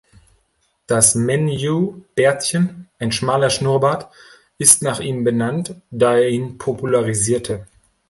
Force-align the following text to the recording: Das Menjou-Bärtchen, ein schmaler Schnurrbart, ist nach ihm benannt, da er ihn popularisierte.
Das 0.87 1.13
Menjou-Bärtchen, 1.13 2.89
ein 2.97 3.11
schmaler 3.11 3.51
Schnurrbart, 3.51 4.11
ist 4.57 4.81
nach 4.81 4.99
ihm 4.99 5.23
benannt, 5.23 5.75
da 5.91 6.15
er 6.15 6.27
ihn 6.29 6.57
popularisierte. 6.57 7.67